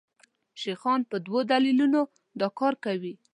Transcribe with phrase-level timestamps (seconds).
[0.61, 2.01] شیخان په دوو دلیلونو
[2.39, 3.13] دا کار کوي.